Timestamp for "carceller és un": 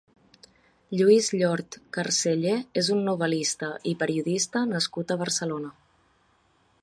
1.97-3.05